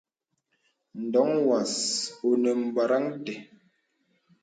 Ndoŋ 1.03 1.29
wəs 1.47 1.73
onə 2.27 2.51
bwarəŋ 2.73 3.05
té. 3.25 3.33